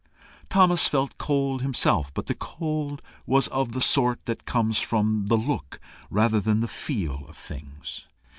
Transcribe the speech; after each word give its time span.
Thomas 0.49 0.87
felt 0.87 1.19
cold 1.19 1.61
himself, 1.61 2.11
but 2.15 2.25
the 2.25 2.33
cold 2.33 3.03
was 3.27 3.47
of 3.49 3.73
the 3.73 3.81
sort 3.81 4.25
that 4.25 4.47
comes 4.47 4.79
from 4.79 5.27
the 5.27 5.37
look 5.37 5.79
rather 6.09 6.39
than 6.39 6.61
the 6.61 6.67
feel 6.67 7.23
of 7.27 7.37
things. 7.37 8.07